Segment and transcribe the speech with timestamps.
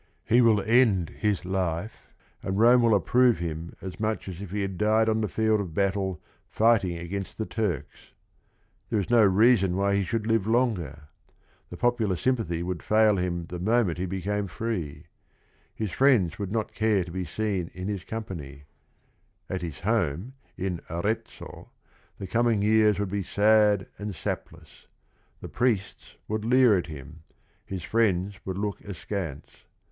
[0.31, 2.07] H« win tud hib life,
[2.41, 5.59] and Rome will approve him as much as if he had died on the field
[5.61, 8.09] of battle fighting against the Turks.
[8.89, 11.09] Th«e Js BG ieascui_adiy_Jie_shojiLi_live" fouge r:—
[11.69, 15.05] The popular sympathy would fail him the moment he became free.
[15.75, 18.63] His friends would not care to be seen in his company.
[19.51, 21.69] At his home, in Arezzo,
[22.17, 24.87] the coming years would be "sad and sapless."
[25.41, 27.21] The priests would leer at him;
[27.63, 29.65] his friends would look askance.